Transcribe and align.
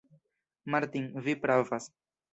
Martin, 0.75 1.05
vi 1.27 1.39
pravas! 1.45 1.91